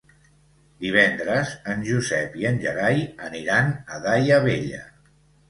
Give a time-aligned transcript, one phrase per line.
[0.85, 4.83] Divendres en Josep i en Gerai aniran a Daia Vella.